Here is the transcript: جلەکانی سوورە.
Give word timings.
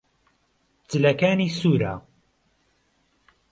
جلەکانی 0.89 1.49
سوورە. 1.57 1.93